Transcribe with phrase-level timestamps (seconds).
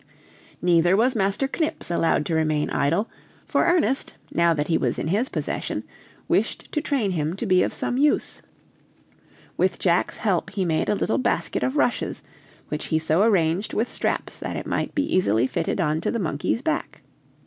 [0.63, 3.07] Neither was Master Knips allowed to remain idle,
[3.45, 5.83] for Ernest, now that he was in his possession,
[6.27, 8.41] wished to train him to be of some use.
[9.57, 12.23] With Jack's help he made a little basket of rushes,
[12.69, 16.17] which he so arranged with straps that it might be easily fitted on to the
[16.17, 17.03] monkey's back.